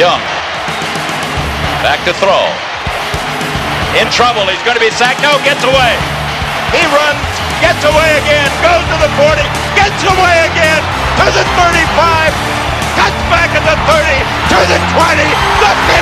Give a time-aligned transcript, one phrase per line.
[0.00, 0.24] Young.
[1.84, 2.48] Back to throw.
[4.00, 4.48] In trouble.
[4.48, 5.20] He's going to be sacked.
[5.20, 5.92] No, gets away.
[6.72, 7.20] He runs,
[7.60, 9.44] gets away again, goes to the 40,
[9.76, 10.80] gets away again
[11.20, 12.32] to the 35,
[12.96, 15.20] cuts back at the 30, to the 20,
[15.60, 16.00] the 15,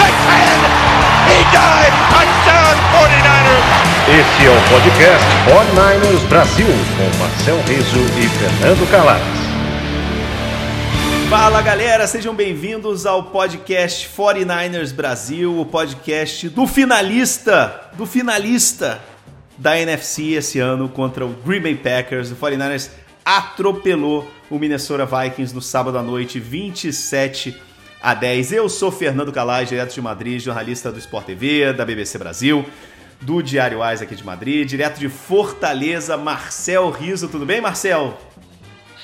[0.00, 0.88] the 10.
[1.28, 1.92] He died.
[2.08, 3.68] Touchdown 49ers.
[4.08, 9.37] Esse é o podcast 49ers Brasil, com Marcel Riso e Fernando Calais.
[11.28, 18.98] Fala galera, sejam bem-vindos ao podcast 49ers Brasil, o podcast do finalista, do finalista
[19.58, 22.30] da NFC esse ano contra o Green Bay Packers.
[22.30, 22.90] O 49ers
[23.22, 27.60] atropelou o Minnesota Vikings no sábado à noite, 27
[28.00, 28.52] a 10.
[28.52, 32.64] Eu sou Fernando Calais, direto de Madrid, jornalista do Sport TV, da BBC Brasil,
[33.20, 37.28] do Diário Ais aqui de Madrid, direto de Fortaleza, Marcel Riso.
[37.28, 38.18] Tudo bem, Marcel?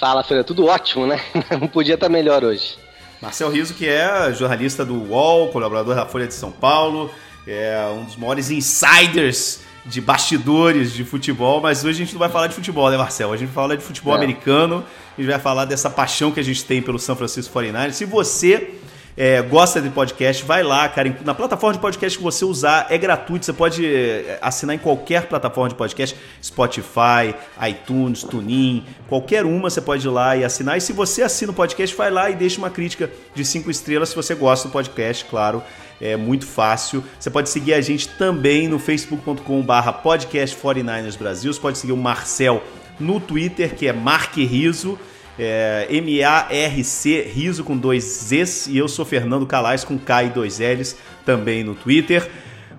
[0.04, 0.44] Fala, Fernando.
[0.44, 1.18] Tudo ótimo, né?
[1.58, 2.76] Não podia estar melhor hoje.
[3.22, 7.10] Marcel Riso, que é jornalista do UOL, colaborador da Folha de São Paulo,
[7.46, 12.28] é um dos maiores insiders de bastidores de futebol, mas hoje a gente não vai
[12.28, 13.32] falar de futebol, né, Marcel?
[13.32, 14.84] A gente vai falar de futebol americano,
[15.16, 17.92] a gente vai falar dessa paixão que a gente tem pelo São Francisco 49ers.
[17.92, 18.74] Se você
[19.16, 21.16] é, gosta de podcast, vai lá, cara.
[21.24, 23.46] Na plataforma de podcast que você usar, é gratuito.
[23.46, 27.34] Você pode é, assinar em qualquer plataforma de podcast, Spotify,
[27.68, 30.76] iTunes, TuneIn, qualquer uma você pode ir lá e assinar.
[30.76, 34.08] E se você assina o podcast, vai lá e deixa uma crítica de cinco estrelas
[34.08, 35.62] se você gosta do podcast, claro.
[36.00, 37.04] É muito fácil.
[37.18, 41.52] Você pode seguir a gente também no facebook.com/barra podcast 49ers Brasil.
[41.52, 42.62] Você pode seguir o Marcel
[42.98, 44.98] no Twitter, que é Mark Riso.
[45.38, 50.60] É, M-A-R-C, Riso com dois Zs, e eu sou Fernando Calais com K e dois
[50.60, 52.30] Ls, também no Twitter.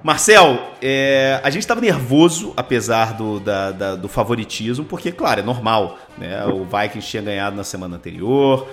[0.05, 5.43] Marcel, é, a gente estava nervoso, apesar do, da, da, do favoritismo, porque, claro, é
[5.43, 5.97] normal.
[6.15, 6.45] Né?
[6.45, 8.67] O Vikings tinha ganhado na semana anterior,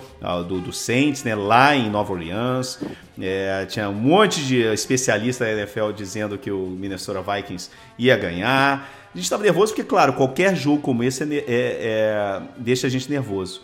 [0.47, 1.34] do, do Saints, né?
[1.34, 2.80] lá em Nova Orleans.
[3.19, 8.87] É, tinha um monte de especialistas da NFL dizendo que o Minnesota Vikings ia ganhar.
[9.14, 12.91] A gente estava nervoso porque, claro, qualquer jogo como esse é, é, é, deixa a
[12.91, 13.62] gente nervoso.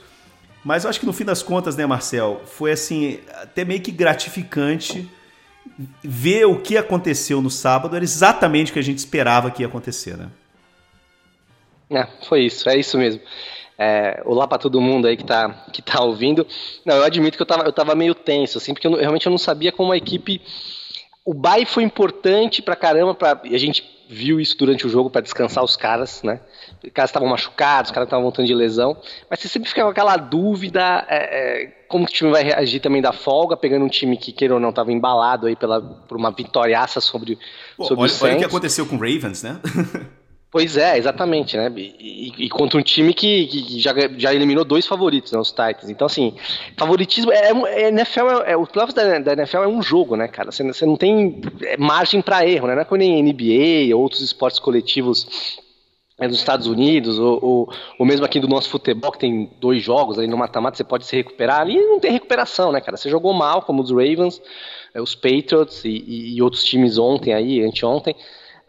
[0.65, 3.91] Mas eu acho que no fim das contas, né, Marcel, foi assim, até meio que
[3.91, 5.09] gratificante
[6.03, 9.69] ver o que aconteceu no sábado, era exatamente o que a gente esperava que ia
[9.69, 10.29] acontecer, né?
[11.91, 13.21] É, foi isso, é isso mesmo.
[13.79, 16.47] É, olá para todo mundo aí que tá, que tá ouvindo.
[16.85, 19.31] Não, eu admito que eu tava, eu tava meio tenso, assim, porque eu, realmente eu
[19.31, 20.43] não sabia como a equipe.
[21.25, 25.21] O bye foi importante pra caramba, pra, a gente viu isso durante o jogo para
[25.21, 26.41] descansar os caras, né?
[26.83, 28.97] Os caras estavam machucados, os caras estavam voltando de lesão,
[29.29, 32.81] mas você sempre fica com aquela dúvida é, é, como que o time vai reagir
[32.81, 36.17] também da folga, pegando um time que, queira ou não, estava embalado aí pela, por
[36.17, 37.39] uma vitoriaça sobre,
[37.77, 39.61] Pô, sobre olha, o Olha o que aconteceu com o Ravens, né?
[40.51, 41.71] Pois é, exatamente, né?
[41.77, 45.39] E, e, e contra um time que, que, já, já eliminou dois favoritos, né?
[45.39, 45.91] Os Titans.
[45.91, 46.35] Então, assim,
[46.75, 47.31] favoritismo.
[47.31, 50.51] É, é, NFL é, é, o playoffs da, da, NFL é um jogo, né, cara?
[50.51, 52.75] Você, você não tem é, margem para erro, né?
[52.75, 55.59] Não é como nem NBA ou outros esportes coletivos
[56.19, 59.83] é, dos Estados Unidos, ou, ou, ou, mesmo aqui do nosso futebol, que tem dois
[59.83, 61.61] jogos ali no mata-mata, você pode se recuperar.
[61.61, 62.97] Ali não tem recuperação, né, cara?
[62.97, 64.41] Você jogou mal, como os Ravens,
[64.95, 68.17] é, os Patriots e, e outros times ontem aí, anteontem.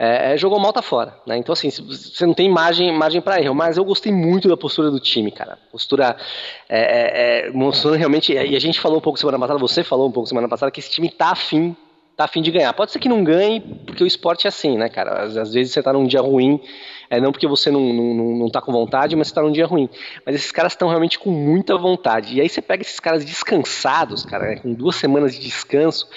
[0.02, 1.14] É, é, jogou mal, tá fora.
[1.28, 1.36] Né?
[1.36, 3.54] Então, assim, você não tem margem, margem para erro.
[3.54, 5.60] Mas eu gostei muito da postura do time, cara.
[5.70, 6.16] Postura
[6.70, 8.32] é, é, é mostrando realmente.
[8.32, 10.80] E a gente falou um pouco semana passada, você falou um pouco semana passada, que
[10.80, 11.76] esse time tá afim
[12.16, 12.74] tá afim de ganhar.
[12.74, 15.24] Pode ser que não ganhe, porque o esporte é assim, né, cara?
[15.24, 16.60] Às, às vezes você tá num dia ruim,
[17.10, 19.66] é não porque você não, não, não, tá com vontade, mas você tá num dia
[19.66, 19.90] ruim.
[20.26, 22.36] Mas esses caras estão realmente com muita vontade.
[22.36, 26.08] E aí você pega esses caras descansados, cara, né, com duas semanas de descanso,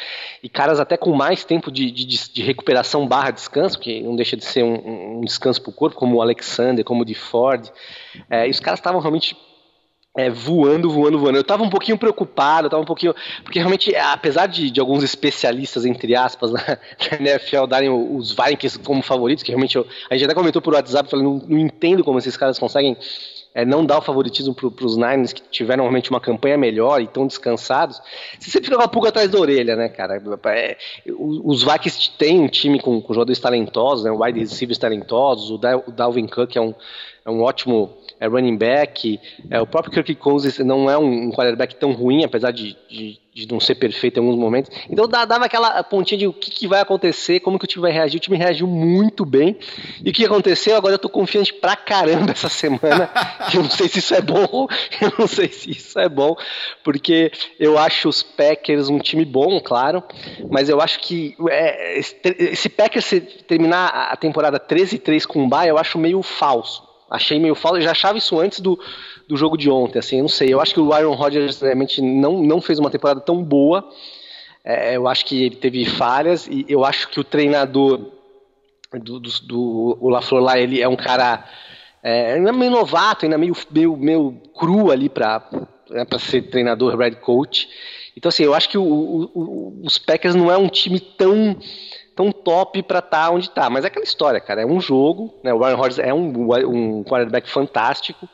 [0.42, 4.36] e caras até com mais tempo de, de, de recuperação barra descanso, que não deixa
[4.36, 7.70] de ser um, um descanso pro corpo, como o Alexander, como o de Ford.
[8.28, 9.36] É, e os caras estavam realmente
[10.16, 11.38] é, voando, voando, voando.
[11.38, 13.14] Eu tava um pouquinho preocupado, eu tava um pouquinho.
[13.42, 16.78] Porque realmente, apesar de, de alguns especialistas, entre aspas, na,
[17.18, 21.08] NFL darem os Vikings como favoritos, que realmente eu, a gente até comentou por WhatsApp,
[21.08, 22.96] falando, não, não entendo como esses caras conseguem
[23.54, 27.04] é, não dar o favoritismo para os Niners, que tiveram realmente uma campanha melhor e
[27.04, 28.00] estão descansados,
[28.38, 30.22] você sempre fica com a pulga atrás da orelha, né, cara?
[30.46, 30.76] É,
[31.06, 35.92] os Vikings têm um time com, com jogadores talentosos, né, wide receivers talentosos, o, o
[35.92, 36.74] Dalvin Cook é um,
[37.24, 39.20] é um ótimo é running back.
[39.50, 43.18] É, o próprio Kirk Cousins não é um, um quarterback tão ruim, apesar de, de,
[43.34, 44.70] de, não ser perfeito em alguns momentos.
[44.88, 47.90] Então dava aquela pontinha de o que, que, vai acontecer, como que o time vai
[47.90, 48.18] reagir.
[48.18, 49.58] O time reagiu muito bem.
[50.04, 50.76] E o que aconteceu?
[50.76, 53.10] Agora eu tô confiante pra caramba essa semana.
[53.52, 54.68] eu não sei se isso é bom,
[55.02, 56.36] eu não sei se isso é bom,
[56.84, 60.00] porque eu acho os Packers um time bom, claro,
[60.48, 63.12] mas eu acho que é, esse Packers
[63.48, 67.90] terminar a temporada 13-3 com o Bay, eu acho meio falso Achei meio falso, já
[67.90, 68.78] achava isso antes do,
[69.28, 70.52] do jogo de ontem, assim, não sei.
[70.52, 73.86] Eu acho que o Aaron Rodgers realmente não, não fez uma temporada tão boa.
[74.64, 78.00] É, eu acho que ele teve falhas e eu acho que o treinador
[78.92, 81.44] do, do, do o LaFleur lá, ele é um cara
[82.02, 85.46] é, ainda meio novato, ainda meio, meio, meio cru ali para
[85.90, 87.68] né, ser treinador, head coach.
[88.16, 91.56] Então, assim, eu acho que o, o, os Packers não é um time tão
[92.14, 93.68] tão top para estar tá onde está.
[93.70, 94.62] Mas é aquela história, cara.
[94.62, 95.52] É um jogo, né?
[95.52, 98.28] O Aaron Rodgers é um, um quarterback fantástico.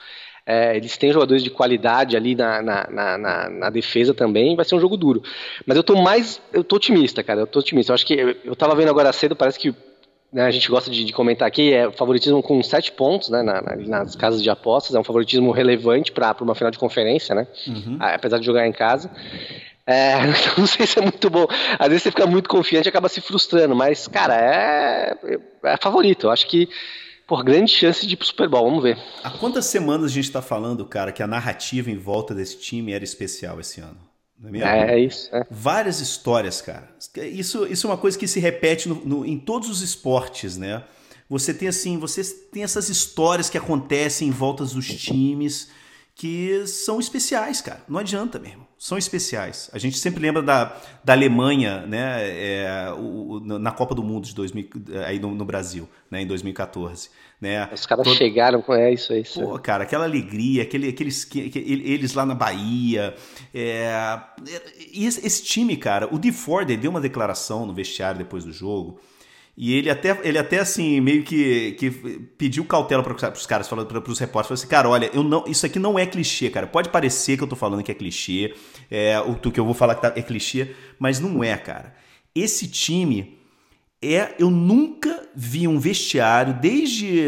[0.47, 4.75] É, eles têm jogadores de qualidade ali na, na, na, na, defesa também, vai ser
[4.75, 5.23] um jogo duro.
[5.67, 6.41] Mas eu tô mais.
[6.53, 7.41] Eu tô otimista, cara.
[7.41, 7.93] Eu tô otimista.
[7.93, 8.15] Eu acho que.
[8.15, 9.75] Eu, eu tava vendo agora cedo, parece que
[10.33, 13.63] né, a gente gosta de, de, comentar aqui, é favoritismo com sete pontos né, na,
[13.63, 17.47] nas casas de apostas, é um favoritismo relevante para uma final de conferência, né?
[17.67, 17.97] Uhum.
[17.99, 19.11] Apesar de jogar em casa.
[19.89, 20.19] É,
[20.59, 21.47] não sei se é muito bom.
[21.79, 25.17] Às vezes você fica muito confiante e acaba se frustrando, mas, cara, é,
[25.65, 26.27] é favorito.
[26.27, 26.69] Eu acho que,
[27.27, 28.99] por grande chance de ir pro Super Bowl, vamos ver.
[29.25, 32.93] Há quantas semanas a gente tá falando, cara, que a narrativa em volta desse time
[32.93, 33.97] era especial esse ano?
[34.53, 35.35] É, é, é, isso.
[35.35, 35.43] É.
[35.51, 36.91] Várias histórias, cara.
[37.17, 40.85] Isso, isso é uma coisa que se repete no, no, em todos os esportes, né?
[41.31, 45.71] Você tem assim, você tem essas histórias que acontecem em volta dos times
[46.15, 47.83] que são especiais, cara.
[47.89, 48.68] Não adianta mesmo.
[48.79, 49.69] São especiais.
[49.73, 54.35] A gente sempre lembra da, da Alemanha, né, é, o, na Copa do Mundo de
[54.35, 54.69] 2000,
[55.05, 57.11] aí no, no Brasil, né, em 2014.
[57.41, 57.69] Né?
[57.73, 58.17] Os caras Todo...
[58.17, 59.25] chegaram com é isso aí.
[59.25, 63.15] Pô, cara, aquela alegria, aquele, aqueles, eles lá na Bahia.
[63.53, 64.21] É,
[64.95, 69.01] esse, esse, time, cara, o DeFord deu uma declaração no vestiário depois do jogo
[69.61, 73.89] e ele até, ele até assim, meio que, que pediu cautela para os caras, falando
[73.89, 76.69] para os repórteres, falou assim, cara, olha, eu não, isso aqui não é clichê, cara.
[76.69, 78.55] Pode parecer que eu tô falando que é clichê,
[78.89, 81.93] é, o que eu vou falar que tá, é clichê, mas não é, cara.
[82.33, 83.37] Esse time
[84.01, 87.21] é, eu nunca vi um vestiário desde,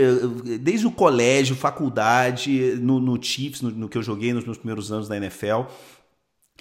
[0.60, 4.92] desde o colégio, faculdade, no, no Chiefs, no, no que eu joguei nos meus primeiros
[4.92, 5.62] anos na NFL,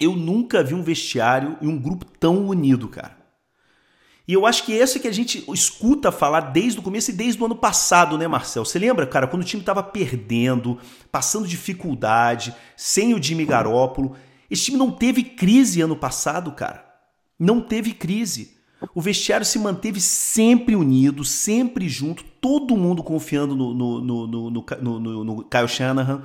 [0.00, 3.19] eu nunca vi um vestiário e um grupo tão unido, cara.
[4.30, 7.12] E eu acho que esse é que a gente escuta falar desde o começo e
[7.12, 8.64] desde o ano passado, né, Marcel?
[8.64, 10.78] Você lembra, cara, quando o time estava perdendo,
[11.10, 14.14] passando dificuldade, sem o Jimmy Garoppolo?
[14.48, 16.86] Esse time não teve crise ano passado, cara.
[17.36, 18.56] Não teve crise.
[18.94, 24.50] O vestiário se manteve sempre unido, sempre junto, todo mundo confiando no, no, no, no,
[24.80, 26.22] no, no, no Kyle Shanahan.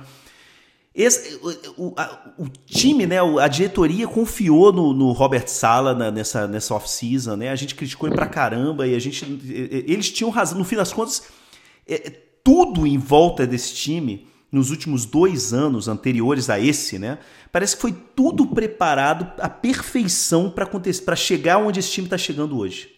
[0.96, 1.38] Esse,
[1.76, 1.94] o,
[2.38, 7.50] o, time, né, a diretoria confiou no, no Robert Sala na, nessa, nessa off-season, né?
[7.50, 9.22] A gente criticou ele pra caramba e a gente.
[9.86, 10.56] Eles tinham razão.
[10.56, 11.24] No fim das contas,
[11.86, 12.10] é,
[12.42, 17.18] tudo em volta desse time, nos últimos dois anos anteriores a esse, né?
[17.52, 22.16] Parece que foi tudo preparado à perfeição para acontecer, para chegar onde esse time está
[22.16, 22.88] chegando hoje.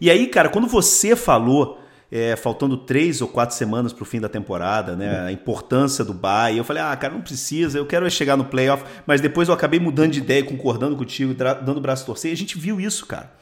[0.00, 1.81] E aí, cara, quando você falou
[2.14, 5.20] é, faltando três ou quatro semanas para o fim da temporada, né?
[5.20, 6.58] A importância do bye.
[6.58, 9.80] Eu falei, ah, cara, não precisa, eu quero chegar no playoff, mas depois eu acabei
[9.80, 12.30] mudando de ideia, concordando contigo, dando o braço a torcer.
[12.30, 13.32] E a gente viu isso, cara.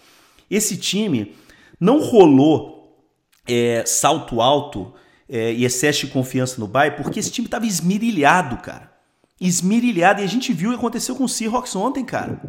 [0.49, 1.34] Esse time
[1.81, 3.05] não rolou
[3.49, 4.94] é, salto alto
[5.28, 8.93] é, e excesso de confiança no bye, porque esse time estava esmirilhado, cara.
[9.40, 10.20] Esmirilhado.
[10.20, 12.40] E a gente viu o que aconteceu com o Seahawks ontem, cara.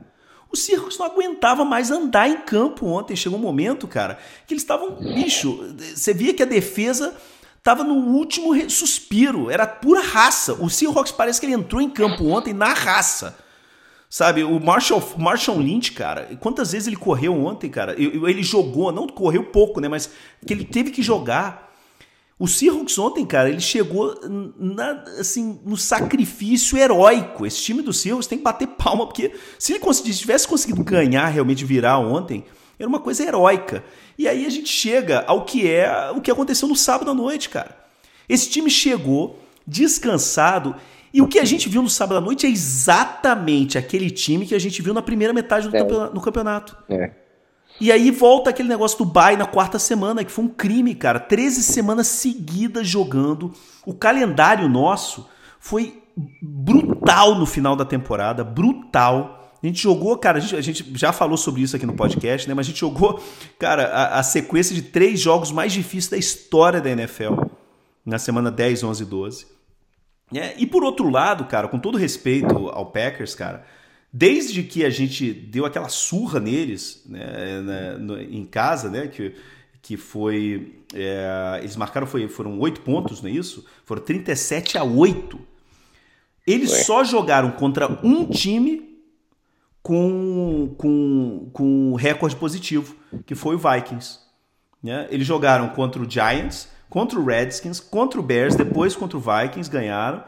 [0.51, 3.15] O Seahawks não aguentava mais andar em campo ontem.
[3.15, 4.91] Chegou um momento, cara, que eles estavam.
[4.91, 7.15] Bicho, você via que a defesa
[7.57, 9.49] estava no último suspiro.
[9.49, 10.53] Era pura raça.
[10.55, 13.37] O Seahawks parece que ele entrou em campo ontem na raça.
[14.09, 17.95] Sabe, o Marshall, Marshall Lynch, cara, quantas vezes ele correu ontem, cara?
[17.97, 19.87] Ele jogou, não correu pouco, né?
[19.87, 20.11] Mas
[20.45, 21.70] que ele teve que jogar.
[22.41, 24.19] O Seahawks ontem, cara, ele chegou
[24.57, 27.45] na, assim, no sacrifício heróico.
[27.45, 29.79] Esse time do Seahawks tem que bater palma, porque se ele
[30.11, 32.43] tivesse conseguido ganhar, realmente virar ontem,
[32.79, 33.83] era uma coisa heróica.
[34.17, 37.47] E aí a gente chega ao que é o que aconteceu no sábado à noite,
[37.47, 37.77] cara.
[38.27, 40.75] Esse time chegou descansado
[41.13, 44.55] e o que a gente viu no sábado à noite é exatamente aquele time que
[44.55, 46.19] a gente viu na primeira metade do é.
[46.19, 46.75] campeonato.
[46.89, 47.20] É.
[47.79, 51.19] E aí volta aquele negócio do bye na quarta semana, que foi um crime, cara.
[51.19, 53.53] 13 semanas seguidas jogando.
[53.85, 55.27] O calendário nosso
[55.59, 56.01] foi
[56.41, 59.51] brutal no final da temporada, brutal.
[59.61, 62.47] A gente jogou, cara, a gente, a gente, já falou sobre isso aqui no podcast,
[62.47, 62.53] né?
[62.53, 63.21] Mas a gente jogou,
[63.59, 67.35] cara, a, a, sequência de três jogos mais difíceis da história da NFL.
[68.03, 69.47] Na semana 10, 11 e 12.
[70.33, 73.63] É, e por outro lado, cara, com todo respeito ao Packers, cara,
[74.13, 79.33] Desde que a gente deu aquela surra neles né, na, no, em casa, né, que,
[79.81, 80.83] que foi.
[80.93, 83.65] É, eles marcaram, foi, foram oito pontos, não é isso?
[83.85, 85.39] Foram 37 a 8.
[86.45, 86.83] Eles Ué.
[86.83, 88.99] só jogaram contra um time
[89.81, 94.19] com, com, com recorde positivo, que foi o Vikings.
[94.83, 95.07] Né?
[95.09, 99.69] Eles jogaram contra o Giants, contra o Redskins, contra o Bears, depois contra o Vikings,
[99.69, 100.23] ganharam.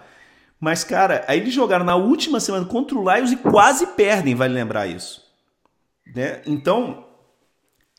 [0.63, 4.53] Mas, cara, aí eles jogaram na última semana contra o Lions e quase perdem, vale
[4.53, 5.22] lembrar isso.
[6.15, 6.41] Né?
[6.46, 7.05] Então,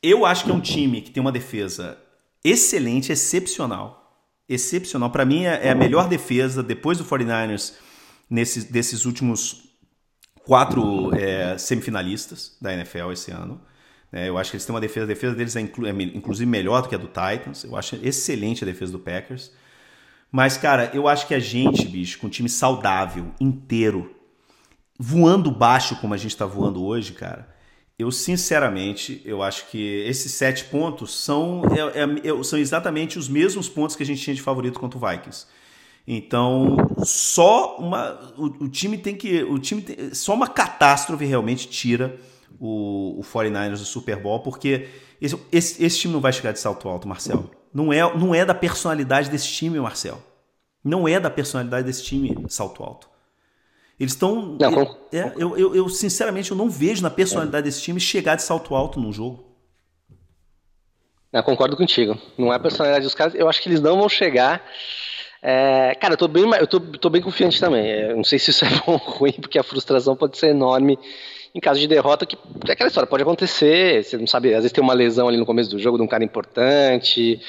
[0.03, 1.99] eu acho que é um time que tem uma defesa
[2.43, 4.19] excelente, excepcional.
[4.49, 5.11] Excepcional.
[5.11, 7.75] Para mim, é a melhor defesa depois do 49ers
[8.31, 9.69] nesses, desses últimos
[10.47, 13.61] quatro é, semifinalistas da NFL esse ano.
[14.11, 16.51] É, eu acho que eles têm uma defesa, a defesa deles é, inclu, é, inclusive
[16.51, 17.65] melhor do que a do Titans.
[17.65, 19.53] Eu acho excelente a defesa do Packers.
[20.31, 24.15] Mas, cara, eu acho que a gente, bicho, com um time saudável, inteiro,
[24.99, 27.55] voando baixo como a gente está voando hoje, cara,
[27.99, 33.29] eu sinceramente, eu acho que esses sete pontos são, é, é, é, são exatamente os
[33.29, 35.47] mesmos pontos que a gente tinha de favorito contra o Vikings.
[36.07, 41.69] Então, só uma, o, o time tem que, o time tem, só uma catástrofe realmente
[41.69, 42.19] tira
[42.59, 44.89] o, o 49ers do Super Bowl, porque
[45.21, 47.51] esse, esse, esse, time não vai chegar de salto alto, Marcelo.
[47.75, 50.23] Não é, não é da personalidade desse time, Marcelo.
[50.83, 53.09] Não é da personalidade desse time salto alto.
[53.99, 54.57] Eles estão.
[55.13, 58.75] É, eu, eu, eu, sinceramente, eu não vejo na personalidade desse time chegar de salto
[58.75, 59.45] alto num jogo.
[61.33, 62.17] Eu concordo contigo.
[62.39, 63.35] Não é a personalidade dos caras.
[63.35, 64.63] Eu acho que eles não vão chegar.
[65.43, 67.85] É, cara, eu tô bem, eu tô, tô bem confiante também.
[67.85, 70.49] Eu é, não sei se isso é bom ou ruim, porque a frustração pode ser
[70.49, 70.97] enorme
[71.55, 74.73] em caso de derrota, que é aquela história, pode acontecer, você não sabe, às vezes
[74.73, 77.41] tem uma lesão ali no começo do jogo de um cara importante,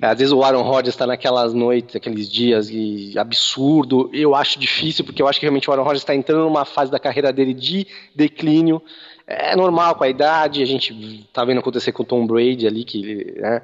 [0.00, 2.70] às vezes o Aaron Rodgers está naquelas noites, aqueles dias
[3.16, 6.64] absurdo, eu acho difícil, porque eu acho que realmente o Aaron Rodgers está entrando numa
[6.64, 7.84] fase da carreira dele de
[8.14, 8.80] declínio,
[9.26, 12.84] é normal com a idade, a gente tá vendo acontecer com o Tom Brady ali,
[12.84, 13.60] que né,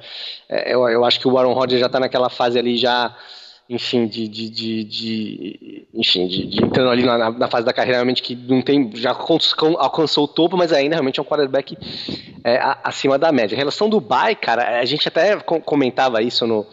[0.49, 3.17] é, eu, eu acho que o Aaron Rodgers já está naquela fase ali já
[3.69, 7.97] enfim, de, de, de, de enfim, de, de, entrando ali na, na, fase da carreira
[7.97, 9.17] realmente que não tem, já
[9.79, 11.79] alcançou o topo, mas ainda realmente é um quarterback
[12.45, 13.55] é, acima da média.
[13.55, 16.67] Em relação do Bay, cara, a gente até comentava isso no,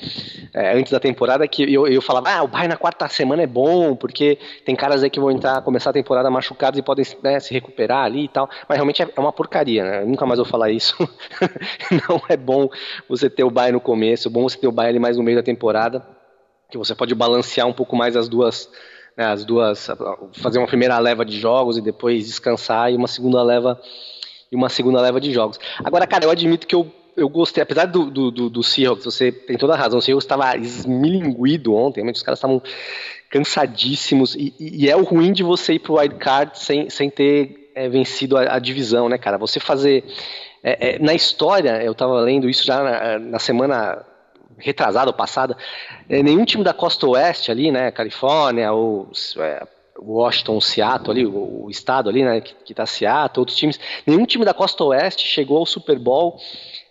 [0.53, 3.47] é, antes da temporada, que eu, eu falava, ah, o Bay na quarta semana é
[3.47, 7.39] bom, porque tem caras aí que vão entrar, começar a temporada machucados e podem né,
[7.39, 10.01] se recuperar ali e tal, mas realmente é, é uma porcaria, né?
[10.01, 10.97] Eu nunca mais vou falar isso.
[12.09, 12.67] não é bom
[13.07, 15.23] você ter o Bay no começo, é bom você ter o Bay ali mais no
[15.23, 16.20] meio da temporada
[16.71, 18.69] que você pode balancear um pouco mais as duas,
[19.15, 19.89] né, as duas,
[20.41, 23.79] fazer uma primeira leva de jogos e depois descansar e uma segunda leva
[24.51, 25.59] e uma segunda leva de jogos.
[25.83, 29.31] Agora, cara, eu admito que eu, eu gostei, apesar do, do, do, do Seahawks, você
[29.31, 32.61] tem toda a razão, o Seahawks estava esmilinguido ontem, os caras estavam
[33.29, 37.71] cansadíssimos e, e, é o ruim de você ir pro wild card sem, sem ter
[37.73, 39.37] é, vencido a, a, divisão, né, cara?
[39.37, 40.03] Você fazer
[40.61, 44.05] é, é, na história, eu estava lendo isso já na, na semana
[44.61, 45.57] retrasada ou passada,
[46.09, 49.65] é, nenhum time da costa oeste ali, né, Califórnia ou é,
[49.99, 54.25] Washington, Seattle ali, o, o, estado ali, né, que, que tá Seattle, outros times, nenhum
[54.25, 56.39] time da costa oeste chegou ao Super Bowl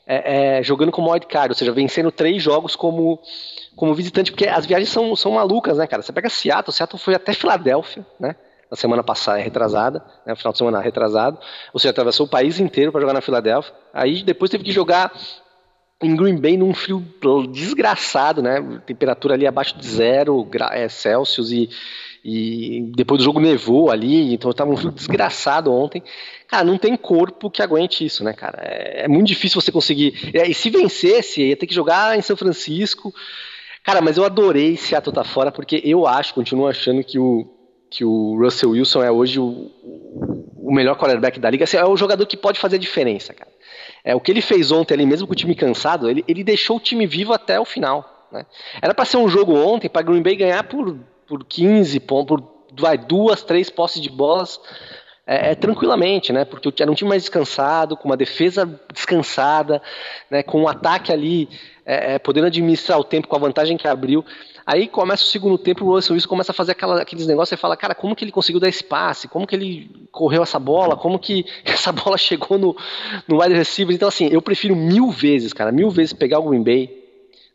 [0.06, 3.20] é, é, jogando como wildcard, ou seja, vencendo três jogos como,
[3.76, 6.02] como visitante, porque as viagens são, são malucas, né, cara?
[6.02, 8.34] Você pega Seattle, Seattle foi até Filadélfia, né?
[8.68, 11.38] Na semana passada, retrasada, né, final de semana retrasado,
[11.72, 13.72] ou seja, atravessou o país inteiro para jogar na Filadélfia.
[13.92, 15.12] Aí depois teve que jogar
[16.02, 17.04] em Green Bay num frio
[17.52, 18.80] desgraçado, né?
[18.86, 21.68] Temperatura ali abaixo de zero é, Celsius e,
[22.24, 26.02] e depois do jogo nevou ali, então estava um frio desgraçado ontem.
[26.48, 28.58] Cara, não tem corpo que aguente isso, né, cara?
[28.62, 30.14] É, é muito difícil você conseguir.
[30.34, 33.14] E se vencesse, ia ter que jogar em São Francisco.
[33.84, 37.46] Cara, mas eu adorei Seattle tá fora porque eu acho, continuo achando que o,
[37.90, 39.70] que o Russell Wilson é hoje o,
[40.56, 41.64] o melhor quarterback da liga.
[41.64, 43.49] Assim, é o jogador que pode fazer a diferença, cara.
[44.04, 46.76] É, o que ele fez ontem ali, mesmo com o time cansado, ele, ele deixou
[46.76, 48.28] o time vivo até o final.
[48.30, 48.46] Né?
[48.80, 50.96] Era para ser um jogo ontem, para Green Bay ganhar por,
[51.26, 54.60] por 15 pontos, por vai, duas, três posses de bolas
[55.26, 56.44] é, é, tranquilamente, né?
[56.44, 59.80] Porque era um time mais descansado, com uma defesa descansada,
[60.28, 60.42] né?
[60.42, 61.48] com um ataque ali
[61.84, 64.24] é, é, podendo administrar o tempo com a vantagem que abriu.
[64.66, 67.60] Aí começa o segundo tempo, o Russell Wilson começa a fazer aquela, aqueles negócios e
[67.60, 69.28] fala, cara, como que ele conseguiu dar espaço?
[69.28, 70.96] Como que ele correu essa bola?
[70.96, 72.76] Como que essa bola chegou no,
[73.26, 73.94] no wide receiver?
[73.94, 77.00] Então, assim, eu prefiro mil vezes, cara, mil vezes pegar o Green Bay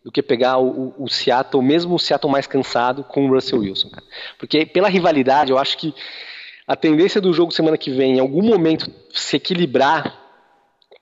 [0.04, 3.60] do que pegar o, o, o Seattle, mesmo o Seattle mais cansado, com o Russell
[3.60, 4.06] Wilson, cara.
[4.38, 5.96] Porque pela rivalidade, eu acho que
[6.68, 10.25] a tendência do jogo semana que vem, em algum momento, se equilibrar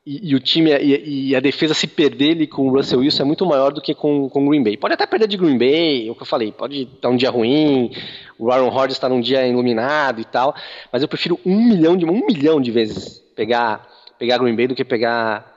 [0.06, 3.24] e, e, o time e, e, a defesa se perder ali com o Russell Wilson
[3.24, 4.76] é muito maior do que com, com o Green Bay.
[4.76, 7.30] Pode até perder de Green Bay, é o que eu falei, pode estar um dia
[7.30, 7.90] ruim,
[8.38, 10.54] o Aaron Rodgers está num dia iluminado e tal,
[10.92, 13.88] mas eu prefiro um milhão de um milhão de vezes pegar
[14.20, 15.52] pegar Green Bay do que pegar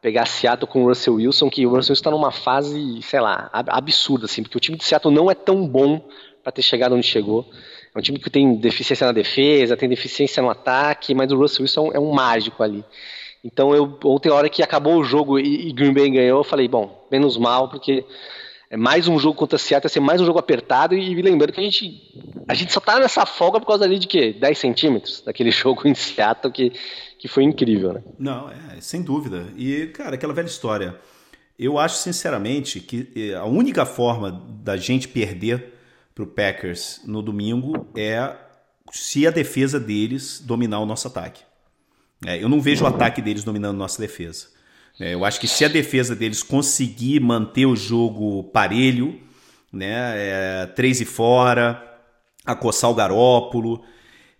[0.00, 3.48] pegar Seattle com o Russell Wilson, que o Russell Wilson está numa fase, sei lá,
[3.52, 6.04] absurda assim, porque o time de Seattle não é tão bom
[6.42, 7.48] para ter chegado onde chegou.
[7.94, 11.62] É um time que tem deficiência na defesa, tem deficiência no ataque, mas o Russell
[11.62, 12.84] Wilson é um mágico ali.
[13.44, 16.44] Então eu ontem a hora que acabou o jogo e, e Green Bay ganhou, eu
[16.44, 18.04] falei, bom, menos mal, porque
[18.72, 20.94] é mais um jogo contra Seattle, ia ser mais um jogo apertado.
[20.94, 22.10] E lembrando que a gente,
[22.48, 24.32] a gente só tá nessa folga por causa ali de quê?
[24.32, 26.72] 10 centímetros daquele jogo em Seattle que,
[27.18, 28.02] que foi incrível, né?
[28.18, 29.46] Não, é, sem dúvida.
[29.58, 30.98] E, cara, aquela velha história.
[31.58, 35.74] Eu acho, sinceramente, que eh, a única forma da gente perder
[36.14, 38.34] pro Packers no domingo é
[38.90, 41.42] se a defesa deles dominar o nosso ataque.
[42.26, 44.46] É, eu não vejo o ataque deles dominando nossa defesa.
[45.00, 49.18] É, eu acho que se a defesa deles conseguir manter o jogo parelho,
[49.72, 51.82] né, é, três e fora,
[52.44, 53.82] acossar o Garópolo,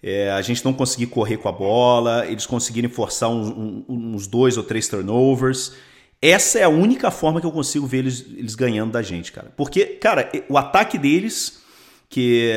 [0.03, 4.65] é, a gente não conseguir correr com a bola, eles conseguirem forçar uns dois ou
[4.65, 5.73] três turnovers.
[6.21, 9.53] Essa é a única forma que eu consigo ver eles, eles ganhando da gente, cara.
[9.57, 11.63] Porque, cara, o ataque deles,
[12.09, 12.51] que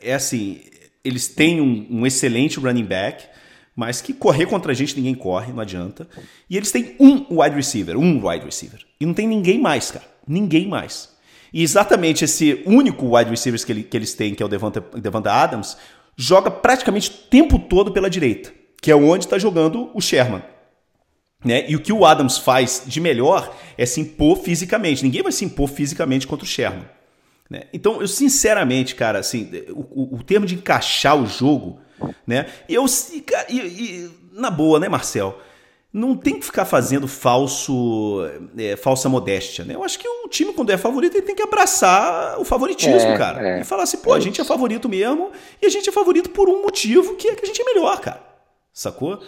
[0.00, 0.60] é assim,
[1.04, 3.26] eles têm um, um excelente running back,
[3.74, 6.06] mas que correr contra a gente ninguém corre, não adianta.
[6.48, 8.80] E eles têm um wide receiver, um wide receiver.
[9.00, 10.04] E não tem ninguém mais, cara.
[10.26, 11.10] Ninguém mais.
[11.52, 14.80] E exatamente esse único wide receiver que, ele, que eles têm, que é o Devonta,
[14.94, 15.76] Devonta Adams,
[16.16, 20.42] joga praticamente o tempo todo pela direita, que é onde está jogando o Sherman.
[21.44, 21.68] Né?
[21.68, 25.02] E o que o Adams faz de melhor é se impor fisicamente.
[25.02, 26.86] Ninguém vai se impor fisicamente contra o Sherman.
[27.50, 27.64] Né?
[27.72, 31.80] Então, eu sinceramente, cara, assim, o, o, o termo de encaixar o jogo
[32.26, 32.46] né?
[32.68, 32.84] Eu,
[33.48, 35.38] e, e, na boa, né, Marcel?
[35.92, 38.20] Não tem que ficar fazendo falso,
[38.56, 39.74] é, falsa modéstia, né?
[39.74, 43.18] Eu acho que o time, quando é favorito, ele tem que abraçar o favoritismo, é,
[43.18, 43.48] cara.
[43.48, 43.60] É.
[43.60, 45.30] E falar assim, pô, a gente é favorito mesmo,
[45.60, 48.00] e a gente é favorito por um motivo, que é que a gente é melhor,
[48.00, 48.22] cara.
[48.72, 49.20] Sacou?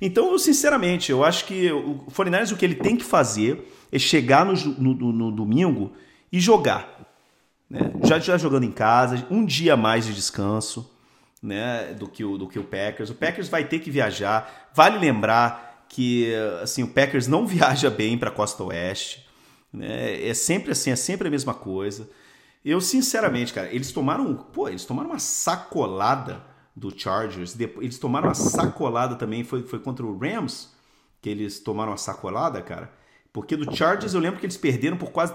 [0.00, 3.98] Então, eu, sinceramente, eu acho que o 49 o que ele tem que fazer é
[3.98, 5.92] chegar no, no, no domingo
[6.32, 7.14] e jogar.
[7.68, 7.92] Né?
[8.04, 10.95] Já, já jogando em casa, um dia mais de descanso
[11.46, 13.08] né, do que o do que o Packers.
[13.08, 14.68] O Packers vai ter que viajar.
[14.74, 19.24] Vale lembrar que assim o Packers não viaja bem para a costa oeste.
[19.72, 20.26] Né?
[20.26, 22.10] É sempre assim, é sempre a mesma coisa.
[22.64, 26.42] Eu sinceramente, cara, eles tomaram, pô, eles tomaram uma sacolada
[26.74, 27.56] do Chargers.
[27.58, 30.74] Eles tomaram uma sacolada também, foi, foi contra o Rams
[31.22, 32.92] que eles tomaram uma sacolada, cara.
[33.32, 35.32] Porque do Chargers eu lembro que eles perderam por quase.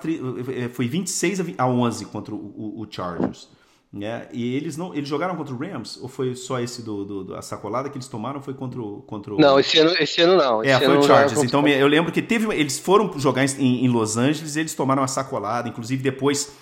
[0.73, 3.47] Foi 26 a 11 contra o, o, o Chargers.
[3.93, 4.29] Né?
[4.31, 7.35] E eles não, eles jogaram contra o Rams ou foi só esse do, do, do
[7.35, 9.37] a sacolada que eles tomaram foi contra o, contra o...
[9.37, 10.63] Não, esse ano, esse ano não.
[10.63, 11.43] Esse é, foi o Chargers.
[11.43, 15.07] Então eu lembro que teve, eles foram jogar em, em Los Angeles, eles tomaram a
[15.07, 16.53] sacolada, inclusive depois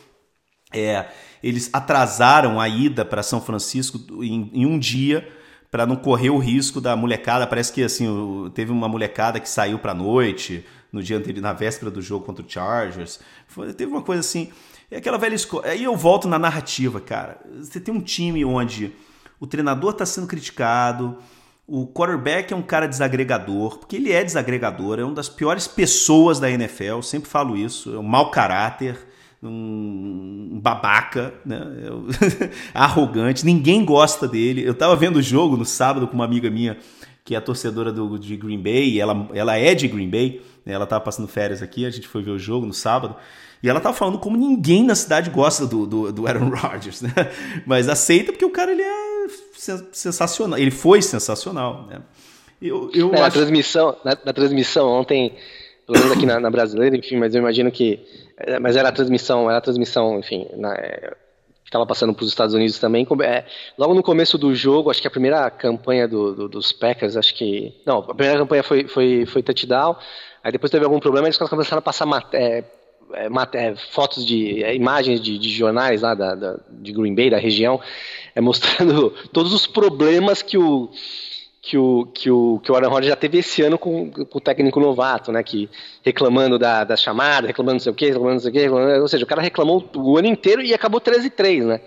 [0.74, 1.06] é,
[1.44, 5.28] eles atrasaram a ida para São Francisco em, em um dia
[5.70, 7.46] para não correr o risco da molecada.
[7.46, 8.08] Parece que assim
[8.56, 12.44] teve uma molecada que saiu para noite no dia anterior, na véspera do jogo contra
[12.44, 13.20] o Chargers.
[13.48, 14.52] Foi, teve uma coisa assim.
[14.92, 15.68] É aquela velha escola.
[15.68, 17.40] Aí eu volto na narrativa, cara.
[17.58, 18.92] Você tem um time onde
[19.40, 21.18] o treinador está sendo criticado,
[21.68, 26.40] o quarterback é um cara desagregador, porque ele é desagregador, é uma das piores pessoas
[26.40, 28.98] da NFL, sempre falo isso, é um mau caráter,
[29.42, 31.62] um babaca, né?
[32.74, 34.66] arrogante, ninguém gosta dele.
[34.66, 36.78] Eu tava vendo o jogo no sábado com uma amiga minha
[37.24, 40.74] que é torcedora do, de Green Bay, ela, ela é de Green Bay, né?
[40.74, 43.16] ela tava passando férias aqui, a gente foi ver o jogo no sábado,
[43.62, 47.12] e ela tava falando como ninguém na cidade gosta do, do, do Aaron Rodgers, né?
[47.66, 49.28] Mas aceita porque o cara ele é
[49.92, 50.58] sensacional.
[50.58, 52.02] Ele foi sensacional, né?
[52.62, 53.22] Eu, eu é, acho...
[53.22, 55.34] na, transmissão, na, na, transmissão ontem,
[55.86, 58.00] pelo menos aqui na, na, brasileira, enfim, mas eu imagino que.
[58.38, 61.14] É, mas era a transmissão, era a transmissão, enfim, na, é,
[61.64, 63.08] que estava passando para os Estados Unidos também.
[63.24, 63.46] É,
[63.78, 67.34] logo no começo do jogo, acho que a primeira campanha do, do, dos Packers, acho
[67.34, 67.74] que.
[67.86, 69.96] Não, a primeira campanha foi, foi, foi touchdown.
[70.44, 72.64] Aí depois teve algum problema, eles começaram a passar é,
[73.14, 77.30] é, é, fotos de é, imagens de, de, jornais lá da, da, de Green Bay,
[77.30, 77.80] da região,
[78.36, 80.90] é, mostrando todos os problemas que o
[81.62, 84.42] que o, que o, que o Aaron Rodgers já teve esse ano com, com o
[84.42, 85.44] técnico novato, né?
[85.44, 85.70] Que
[86.04, 89.08] reclamando da, da chamada, reclamando não sei o quê, reclamando não sei o quê, ou
[89.08, 91.82] seja, o cara reclamou o ano inteiro e acabou 13-3, né?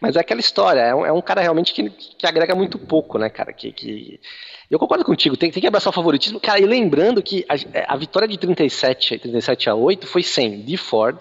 [0.00, 3.18] Mas é aquela história, é um, é um cara realmente que, que agrega muito pouco,
[3.18, 3.52] né, cara?
[3.52, 4.20] Que, que,
[4.70, 6.38] eu concordo contigo, tem, tem que abraçar o favoritismo.
[6.38, 10.76] Cara, e lembrando que a, a vitória de 37, 37 a 8 foi sem D.
[10.76, 11.18] Ford,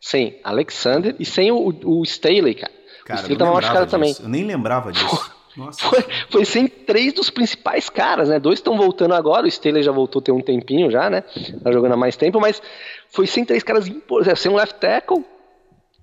[0.00, 2.72] sem Alexander e sem o, o Staley, cara.
[3.04, 4.16] Cara, o Staley tava machucado também.
[4.18, 5.39] Eu nem lembrava disso.
[5.60, 5.82] Nossa.
[5.82, 8.40] Foi, foi, sem três dos principais caras, né?
[8.40, 11.22] Dois estão voltando agora, o Staley já voltou tem um tempinho já, né?
[11.62, 12.62] Tá jogando há mais tempo, mas
[13.10, 15.22] foi sem três caras importantes, é, sem um left tackle,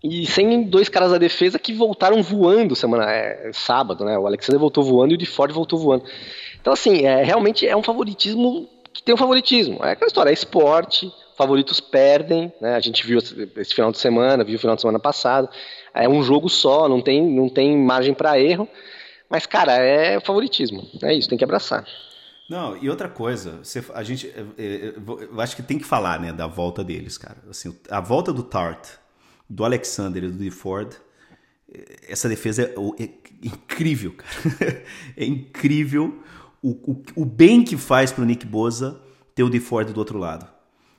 [0.03, 4.17] e sem dois caras da defesa que voltaram voando semana é, sábado, né?
[4.17, 6.03] O Alexander voltou voando e o de Ford voltou voando.
[6.61, 9.79] Então, assim, é, realmente é um favoritismo que tem um favoritismo.
[9.83, 12.75] É aquela história, é esporte, favoritos perdem, né?
[12.75, 15.49] A gente viu esse final de semana, viu o final de semana passado.
[15.93, 18.69] É um jogo só, não tem, não tem margem para erro.
[19.29, 20.87] Mas, cara, é favoritismo.
[21.03, 21.85] É isso, tem que abraçar.
[22.49, 26.19] Não, e outra coisa, você, a gente, é, é, eu acho que tem que falar,
[26.19, 27.37] né, da volta deles, cara.
[27.49, 28.87] Assim, a volta do Tart
[29.49, 30.95] do Alexander e do DeFord,
[32.07, 33.09] essa defesa é, é
[33.43, 34.83] incrível, cara.
[35.15, 36.23] é incrível
[36.61, 39.01] o, o, o, bem que faz pro Nick Boza
[39.35, 40.47] ter o DeFord do outro lado.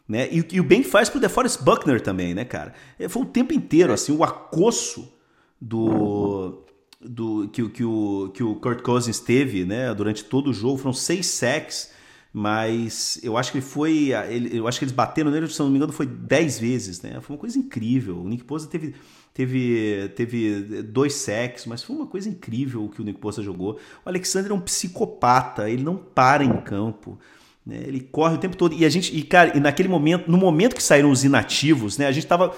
[0.07, 0.29] Né?
[0.31, 2.75] E, e o bem que faz pro DeForest Buckner também, né, cara?
[3.09, 5.13] Foi o tempo inteiro, assim, o acosso
[5.61, 6.65] do,
[7.01, 10.79] do que, que, o, que o Kurt Cousins teve né, durante todo o jogo.
[10.79, 11.93] Foram seis sacks,
[12.33, 14.13] mas eu acho que ele foi.
[14.29, 17.01] Ele, eu acho que eles bateram nele, se não me engano, foi dez vezes.
[17.01, 17.21] Né?
[17.21, 18.21] Foi uma coisa incrível.
[18.21, 18.95] O Nick Bosa teve,
[19.33, 23.79] teve, teve dois sacks, mas foi uma coisa incrível o que o Nick Bosa jogou.
[24.05, 27.19] O Alexander é um psicopata, ele não para em campo.
[27.65, 27.83] Né?
[27.87, 28.75] Ele corre o tempo todo.
[28.75, 32.07] E a gente, e cara, e naquele momento, no momento que saíram os inativos, né,
[32.07, 32.55] a gente tava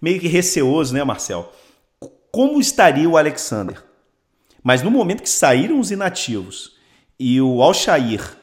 [0.00, 1.50] meio que receoso, né, Marcel?
[2.32, 3.82] Como estaria o Alexander.
[4.62, 6.76] Mas no momento que saíram os inativos
[7.18, 8.36] e o Alshair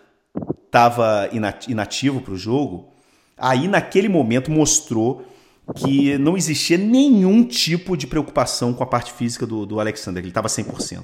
[0.65, 1.30] estava
[1.67, 2.89] inativo para o jogo,
[3.38, 5.26] aí naquele momento mostrou
[5.76, 10.30] que não existia nenhum tipo de preocupação com a parte física do, do Alexander, ele
[10.30, 11.04] estava 100%.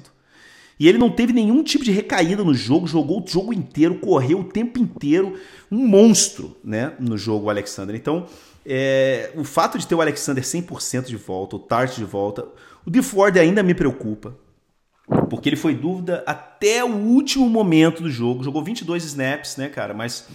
[0.78, 4.40] E ele não teve nenhum tipo de recaída no jogo, jogou o jogo inteiro, correu
[4.40, 5.38] o tempo inteiro,
[5.70, 7.94] um monstro né, no jogo, o Alexander.
[7.94, 8.26] Então,
[8.66, 12.46] é, o fato de ter o Alexander 100% de volta, o Tart de volta,
[12.86, 14.36] o de Ford ainda me preocupa,
[15.28, 18.42] porque ele foi dúvida até o último momento do jogo.
[18.42, 19.92] Jogou 22 snaps, né, cara?
[19.92, 20.28] Mas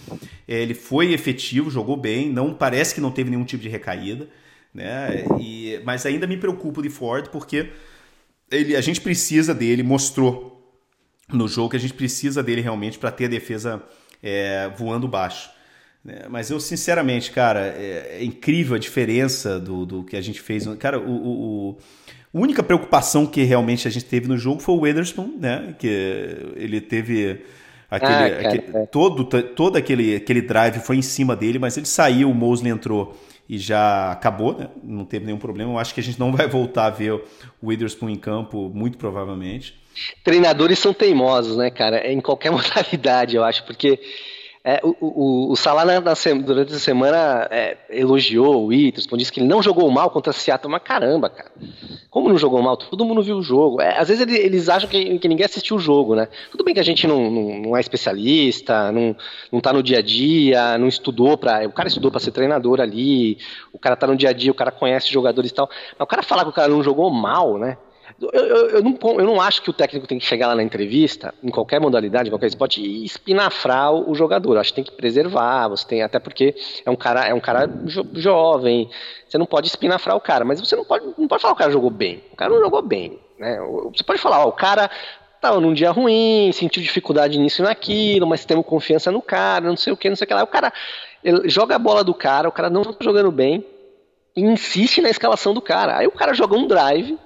[0.46, 2.30] é, ele foi efetivo, jogou bem.
[2.30, 4.28] Não parece que não teve nenhum tipo de recaída,
[4.72, 5.24] né?
[5.40, 7.70] E, mas ainda me preocupa o de Ford porque
[8.50, 9.82] ele, a gente precisa dele.
[9.82, 10.78] Mostrou
[11.28, 13.82] no jogo que a gente precisa dele realmente para ter a defesa
[14.22, 15.50] é, voando baixo.
[16.04, 16.26] Né?
[16.28, 20.66] Mas eu, sinceramente, cara, é, é, incrível a diferença do, do que a gente fez.
[20.78, 21.78] Cara, o, o
[22.32, 25.74] a única preocupação que realmente a gente teve no jogo foi o Witherspoon, né?
[25.78, 27.42] Que ele teve
[27.90, 28.86] aquele, ah, cara, aquele é.
[28.86, 33.18] todo, todo aquele, aquele drive foi em cima dele, mas ele saiu, o Mosley entrou
[33.48, 34.68] e já acabou, né?
[34.80, 35.72] Não teve nenhum problema.
[35.72, 37.24] Eu acho que a gente não vai voltar a ver o
[37.64, 39.74] Witherspoon em campo, muito provavelmente.
[40.22, 42.06] Treinadores são teimosos, né, cara?
[42.06, 43.98] Em qualquer modalidade, eu acho, porque
[44.62, 46.00] é, o, o, o Salah na,
[46.42, 50.70] durante a semana é, elogiou o Witherspoon, disse que ele não jogou mal contra Seattle,
[50.70, 51.50] mas caramba, cara.
[52.10, 52.76] Como não jogou mal?
[52.76, 53.80] Todo mundo viu o jogo.
[53.80, 56.28] É, às vezes eles, eles acham que, que, ninguém assistiu o jogo, né?
[56.50, 59.16] Tudo bem que a gente não, não, não, é especialista, não,
[59.50, 61.66] não tá no dia a dia, não estudou para.
[61.66, 63.38] O cara estudou para ser treinador ali,
[63.72, 65.70] o cara tá no dia a dia, o cara conhece jogadores e tal.
[65.98, 67.78] Mas o cara falar que o cara não jogou mal, né?
[68.20, 70.62] Eu, eu, eu, não, eu não acho que o técnico tem que chegar lá na
[70.62, 74.54] entrevista, em qualquer modalidade, em qualquer esporte, e espinafrar o, jogador.
[74.54, 76.54] Eu acho que tem que preservar, você tem, até porque
[76.84, 78.90] é um cara, é um cara jo, jovem,
[79.26, 81.62] você não pode espinafrar o cara, mas você não pode, não pode falar que o
[81.62, 82.22] cara jogou bem.
[82.30, 83.18] O cara não jogou bem.
[83.38, 83.58] Né?
[83.94, 84.90] Você pode falar, ó, o cara
[85.36, 89.78] estava num dia ruim, sentiu dificuldade nisso e naquilo, mas temos confiança no cara, não
[89.78, 90.42] sei o que, não sei o que lá.
[90.42, 90.70] O cara
[91.46, 93.64] joga a bola do cara, o cara não está jogando bem,
[94.36, 95.96] e insiste na escalação do cara.
[95.96, 97.18] Aí o cara joga um drive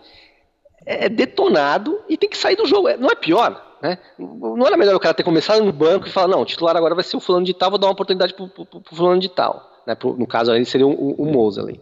[0.87, 2.89] é, é detonado e tem que sair do jogo.
[2.89, 3.99] É, não é pior, né?
[4.19, 6.95] Não era melhor o cara ter começado no banco e falar, não, o titular agora
[6.95, 9.29] vai ser o fulano de tal, vou dar uma oportunidade pro, pro, pro fulano de
[9.29, 9.83] tal.
[9.87, 9.97] Né?
[10.03, 11.81] No caso aí seria o, o Mosley.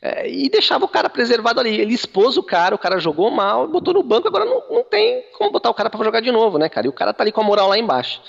[0.00, 1.80] É, e deixava o cara preservado ali.
[1.80, 5.24] Ele expôs o cara, o cara jogou mal, botou no banco, agora não, não tem
[5.38, 6.88] como botar o cara para jogar de novo, né, cara?
[6.88, 8.20] E o cara tá ali com a moral lá embaixo.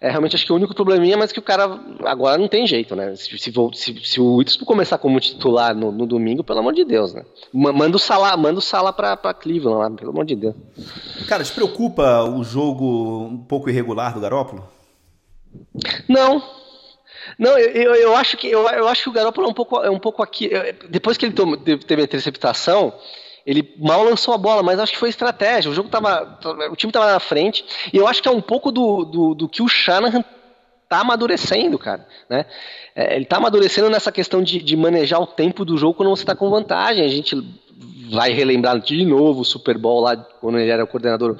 [0.00, 2.96] É realmente acho que o único probleminha, mas que o cara agora não tem jeito,
[2.96, 3.14] né?
[3.16, 6.86] Se, se, se, se o Witherspoon começar como titular no, no, domingo, pelo amor de
[6.86, 7.22] Deus, né?
[7.52, 10.54] Manda o Salah, manda o Salah pra, pra Cleveland lá, pelo amor de Deus.
[11.28, 14.66] Cara, te preocupa o jogo um pouco irregular do Garópolo?
[16.08, 16.42] Não,
[17.38, 19.82] não, eu, eu, eu, acho que eu, eu acho que o Garoppolo é um pouco,
[19.82, 20.50] é um pouco aqui.
[20.88, 22.94] Depois que ele tomou, teve a interceptação,
[23.46, 25.70] ele mal lançou a bola, mas acho que foi estratégia.
[25.70, 26.38] O jogo tava.
[26.70, 27.64] O time tava na frente.
[27.92, 30.24] E eu acho que é um pouco do, do, do que o Shanahan
[30.88, 32.06] tá amadurecendo, cara.
[32.28, 32.44] Né?
[32.94, 36.24] É, ele tá amadurecendo nessa questão de, de manejar o tempo do jogo quando você
[36.24, 37.04] tá com vantagem.
[37.04, 37.36] A gente
[38.10, 41.36] vai relembrar de novo o Super Bowl lá, quando ele era o coordenador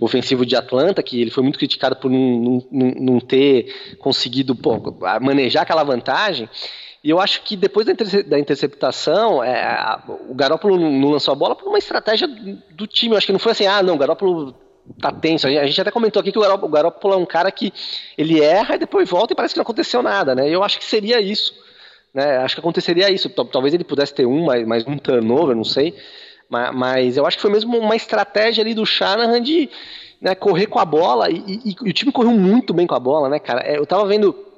[0.00, 4.80] ofensivo de Atlanta, que ele foi muito criticado por não, não, não ter conseguido pô,
[5.20, 6.48] manejar aquela vantagem.
[7.04, 7.92] E eu acho que depois da,
[8.26, 13.12] da interceptação, é, o Garópolo não lançou a bola por uma estratégia do time.
[13.12, 14.54] Eu acho que não foi assim, ah, não, o Garópolo
[14.98, 15.46] tá tenso.
[15.46, 17.70] A gente até comentou aqui que o Garópolo, é um cara que
[18.16, 20.48] ele erra e depois volta e parece que não aconteceu nada, né?
[20.48, 21.52] Eu acho que seria isso.
[22.14, 22.38] Né?
[22.38, 23.28] Acho que aconteceria isso.
[23.28, 25.94] Talvez ele pudesse ter um, mais, mais um turnover, não sei.
[26.48, 29.68] Mas, mas, eu acho que foi mesmo uma estratégia ali do Shanahan de
[30.22, 31.30] né, correr com a bola.
[31.30, 33.60] E, e, e, o time correu muito bem com a bola, né, cara?
[33.60, 34.53] É, eu tava vendo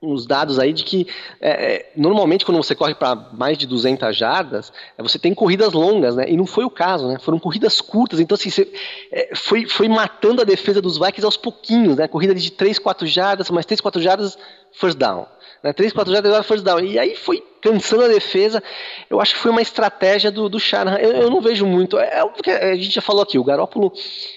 [0.00, 1.06] uns dados aí de que
[1.40, 5.72] é, é normalmente quando você corre para mais de 200 jardas, é, você tem corridas
[5.72, 6.26] longas, né?
[6.28, 7.18] E não foi o caso, né?
[7.18, 8.68] Foram corridas curtas, então assim, você,
[9.10, 12.06] é, foi, foi matando a defesa dos Vikings aos pouquinhos, né?
[12.06, 14.38] Corrida de 3, 4 jardas, mais 3, 4 jardas,
[14.72, 15.26] first down.
[15.62, 15.72] Né?
[15.72, 16.80] 3, 4 jardas, first down.
[16.80, 18.62] E aí foi cansando a defesa.
[19.10, 20.98] Eu acho que foi uma estratégia do, do Shanahan.
[20.98, 21.98] Eu, eu não vejo muito.
[21.98, 23.92] É, é a gente já falou aqui, o Garópolo,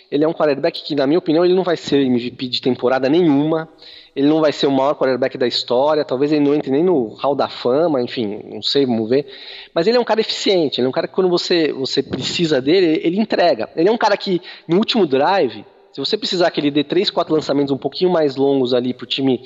[0.09, 3.07] ele é um quarterback que, na minha opinião, ele não vai ser MVP de temporada
[3.07, 3.69] nenhuma
[4.15, 7.15] ele não vai ser o maior quarterback da história, talvez ele não entre nem no
[7.15, 9.25] hall da fama, enfim, não sei, vamos ver.
[9.73, 12.61] Mas ele é um cara eficiente, ele é um cara que quando você, você precisa
[12.61, 13.69] dele, ele entrega.
[13.75, 17.09] Ele é um cara que, no último drive, se você precisar que ele dê três,
[17.09, 19.43] quatro lançamentos um pouquinho mais longos ali pro time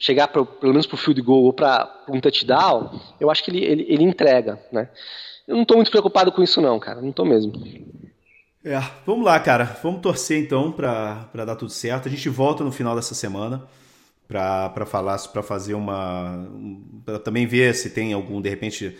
[0.00, 3.64] chegar pro, pelo menos pro field goal ou para um touchdown, eu acho que ele,
[3.64, 4.88] ele, ele entrega, né?
[5.46, 7.52] Eu não estou muito preocupado com isso não, cara, não estou mesmo.
[8.64, 9.64] É, vamos lá, cara.
[9.82, 12.06] Vamos torcer então para dar tudo certo.
[12.06, 13.66] A gente volta no final dessa semana
[14.28, 16.46] para falar, para fazer uma.
[17.04, 18.96] para também ver se tem algum, de repente.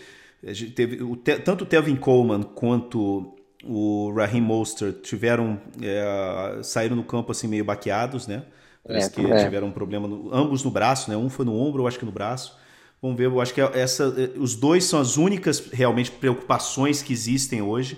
[0.75, 5.61] Teve, o, tanto o Tevin Coleman quanto o Raheem Mostert tiveram.
[5.81, 8.43] É, saíram no campo assim meio baqueados, né?
[8.85, 9.43] Parece é, que é.
[9.43, 11.15] tiveram um problema, no, ambos no braço, né?
[11.15, 12.57] Um foi no ombro, eu acho que no braço.
[13.01, 17.61] Vamos ver, eu acho que essa, os dois são as únicas realmente preocupações que existem
[17.61, 17.97] hoje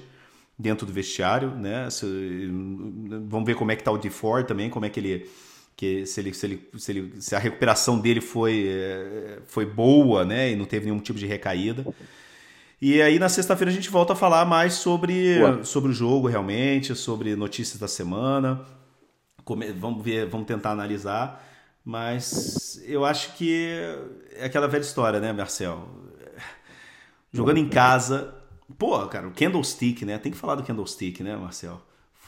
[0.60, 1.88] dentro do vestiário, né?
[3.28, 5.28] vamos ver como é que tá o D4 também, como é que ele
[5.76, 10.24] que se, ele, se, ele, se, ele, se a recuperação dele foi, eh, foi boa,
[10.24, 11.86] né, e não teve nenhum tipo de recaída.
[12.82, 16.96] E aí na sexta-feira a gente volta a falar mais sobre, sobre o jogo realmente,
[16.96, 18.66] sobre notícias da semana.
[19.78, 21.48] vamos ver, vamos tentar analisar.
[21.84, 23.70] Mas eu acho que
[24.36, 25.90] é aquela velha história, né, Marcel?
[27.34, 28.34] Jogando em casa.
[28.78, 30.18] Pô, cara, o Candlestick, né?
[30.18, 31.82] Tem que falar do Candlestick, né, Marcel?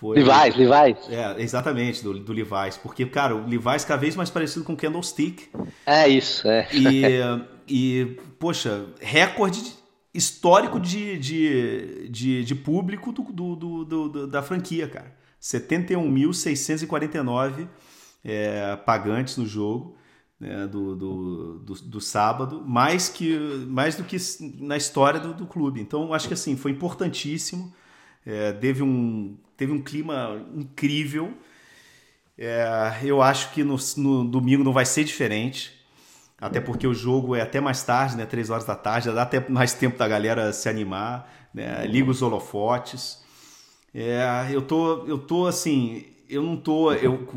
[0.04, 1.10] Foi, Levi's, Levi's.
[1.10, 2.76] É, exatamente, do, do Levi's.
[2.76, 5.50] Porque, cara, o Levi's cada vez mais parecido com o Candlestick.
[5.86, 6.68] É isso, é.
[6.74, 7.06] E,
[7.66, 9.62] e poxa, recorde
[10.14, 15.16] histórico de, de, de, de público do, do, do, da franquia, cara.
[15.42, 17.70] 71.649
[18.26, 19.96] é, pagantes no jogo
[20.38, 23.38] né, do, do, do, do, sábado, mais, que,
[23.70, 24.18] mais do que
[24.60, 25.80] na história do, do clube.
[25.80, 27.74] Então, acho que assim, foi importantíssimo.
[28.26, 31.34] É, teve, um, teve um clima incrível.
[32.38, 35.82] É, eu acho que no, no, domingo não vai ser diferente.
[36.40, 38.26] Até porque o jogo é até mais tarde, né?
[38.26, 41.86] Três horas da tarde, dá até mais tempo da galera se animar, né?
[41.86, 43.24] Liga os holofotes.
[43.94, 47.28] É, eu tô, eu tô assim, eu não tô eu,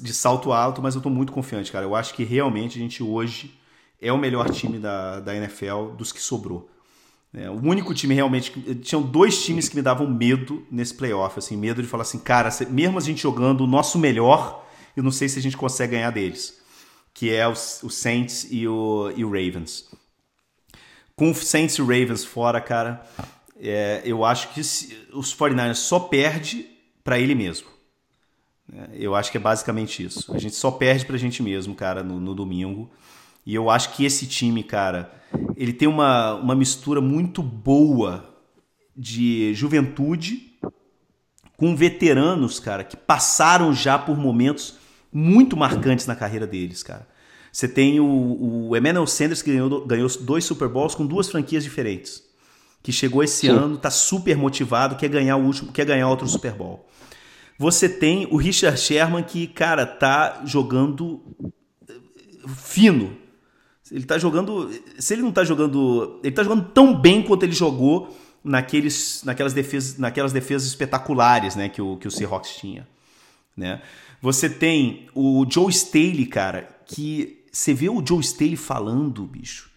[0.00, 1.84] de salto alto, mas eu tô muito confiante, cara.
[1.84, 3.58] Eu acho que realmente a gente hoje
[4.00, 6.70] é o melhor time da, da NFL dos que sobrou.
[7.34, 8.52] É, o único time realmente.
[8.76, 11.38] Tinham dois times que me davam medo nesse playoff.
[11.38, 14.64] Assim, medo de falar assim, cara, mesmo a gente jogando o nosso melhor,
[14.96, 16.60] eu não sei se a gente consegue ganhar deles.
[17.12, 19.90] Que é o, o Saints e o, e o Ravens.
[21.16, 23.04] Com o Saints e o Ravens fora, cara,
[23.60, 26.66] é, eu acho que os 49ers só perde
[27.02, 27.68] para ele mesmo.
[28.72, 30.32] É, eu acho que é basicamente isso.
[30.32, 32.90] A gente só perde pra gente mesmo, cara, no, no domingo.
[33.46, 35.12] E eu acho que esse time, cara,
[35.56, 38.24] ele tem uma, uma mistura muito boa
[38.96, 40.52] de juventude
[41.56, 44.76] com veteranos, cara, que passaram já por momentos
[45.12, 47.06] muito marcantes na carreira deles, cara.
[47.52, 51.62] Você tem o, o Emmanuel Sanders que ganhou, ganhou dois Super Bowls com duas franquias
[51.62, 52.24] diferentes.
[52.82, 53.50] Que chegou esse Sim.
[53.50, 56.88] ano, tá super motivado, quer ganhar o último, quer ganhar outro Super Bowl.
[57.56, 61.22] Você tem o Richard Sherman que, cara, tá jogando
[62.48, 63.16] fino
[63.90, 64.70] ele tá jogando.
[64.98, 66.20] Se ele não tá jogando.
[66.22, 71.68] Ele tá jogando tão bem quanto ele jogou naqueles, naquelas, defesas, naquelas defesas espetaculares né,
[71.68, 72.86] que, o, que o Seahawks tinha.
[73.56, 73.80] Né?
[74.20, 79.70] Você tem o Joe Staley, cara, que você vê o Joe Staley falando, bicho.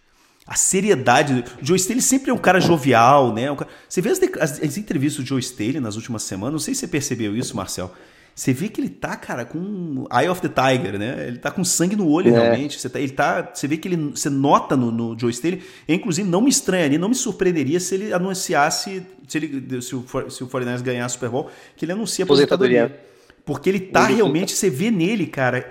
[0.46, 1.44] A seriedade.
[1.60, 3.50] O Joe Staley sempre é um cara jovial, né?
[3.50, 3.70] Um cara...
[3.88, 6.80] Você vê as, as, as, entrevistas do Joe Staley nas últimas semanas, não sei se
[6.80, 7.94] você percebeu isso, Marcel.
[8.38, 11.26] Você vê que ele tá, cara, com Eye of the Tiger, né?
[11.26, 12.38] Ele tá com sangue no olho, é.
[12.38, 12.80] realmente.
[12.80, 13.96] Você, tá, ele tá, você vê que ele.
[14.12, 15.60] Você nota no, no Joe Staley.
[15.88, 19.02] Inclusive, não me estranharia, não me surpreenderia se ele anunciasse.
[19.26, 22.26] Se, ele, se o, se o 49 ganhar a Super Bowl, que ele anuncia a
[22.26, 22.84] aposentadoria.
[22.84, 23.44] aposentadoria.
[23.44, 25.68] Porque ele tá realmente, você vê nele, cara,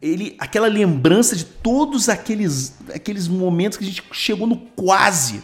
[0.00, 5.42] ele aquela lembrança de todos aqueles, aqueles momentos que a gente chegou no quase,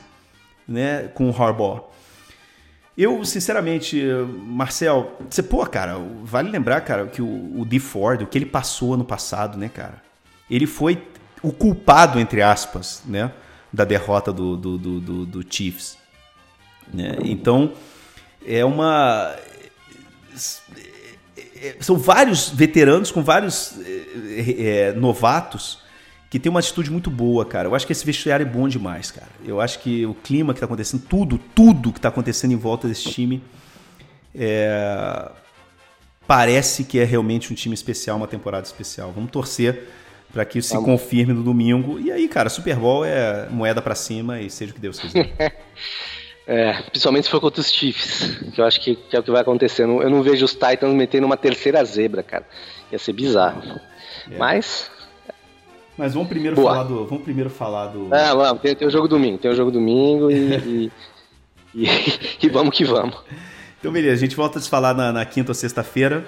[0.67, 1.93] né, com o Harbaugh.
[2.97, 4.03] Eu, sinceramente,
[4.45, 8.93] Marcel, você, pô, cara, vale lembrar, cara, que o, o Ford, o que ele passou
[8.93, 10.03] ano passado, né, cara?
[10.51, 11.03] Ele foi
[11.43, 13.33] o culpado, entre aspas, né,
[13.73, 15.97] da derrota do, do, do, do, do Chiefs.
[16.93, 17.17] Né?
[17.23, 17.73] Então,
[18.47, 19.35] é uma.
[21.57, 25.79] É, são vários veteranos com vários é, é, novatos
[26.33, 27.69] que tem uma atitude muito boa, cara.
[27.69, 29.29] Eu acho que esse vestiário é bom demais, cara.
[29.45, 32.89] Eu acho que o clima que tá acontecendo, tudo, tudo que tá acontecendo em volta
[32.89, 33.43] desse time
[34.35, 35.31] é...
[36.27, 39.13] parece que é realmente um time especial, uma temporada especial.
[39.13, 39.91] Vamos torcer
[40.33, 42.01] para que isso se confirme no domingo.
[42.01, 45.37] E aí, cara, Super Bowl é moeda para cima e seja o que Deus quiser.
[46.45, 49.31] É, principalmente se for contra os Chiefs, que eu acho que, que, é o que
[49.31, 49.85] vai acontecer.
[49.85, 52.45] Eu não vejo os Titans metendo uma terceira zebra, cara.
[52.91, 53.63] Ia ser bizarro.
[54.29, 54.37] É.
[54.37, 54.91] Mas.
[55.97, 56.73] Mas vamos primeiro Boa.
[56.73, 57.07] falar do.
[57.07, 58.15] Vamos primeiro falar do.
[58.15, 60.91] É, vamos, tem, tem o jogo domingo, tem o jogo domingo e, e,
[61.85, 61.89] e,
[62.43, 63.17] e, vamos que vamos.
[63.79, 66.25] Então, beleza, a gente volta a se falar na, na quinta ou sexta-feira.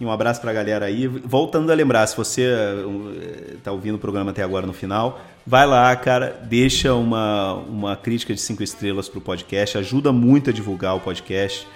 [0.00, 1.08] E um abraço pra galera aí.
[1.08, 5.66] Voltando a lembrar, se você uh, tá ouvindo o programa até agora no final, vai
[5.66, 10.94] lá, cara, deixa uma, uma crítica de cinco estrelas pro podcast, ajuda muito a divulgar
[10.94, 11.66] o podcast,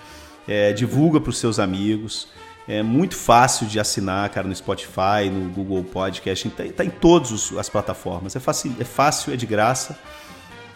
[0.47, 2.29] é, divulga pros seus amigos.
[2.73, 7.53] É muito fácil de assinar, cara, no Spotify, no Google Podcast, tá, tá em todas
[7.59, 8.35] as plataformas.
[8.35, 9.99] É fácil, é fácil, é de graça.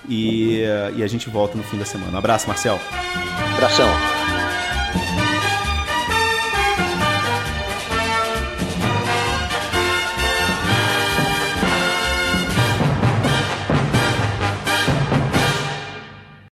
[0.06, 0.61] E,
[0.94, 2.12] e a gente volta no fim da semana.
[2.12, 2.78] Um abraço, Marcel.
[3.54, 3.88] Abração.